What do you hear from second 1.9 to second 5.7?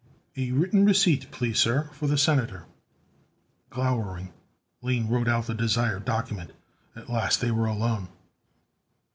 for the senator." Glowering, Lane wrote out the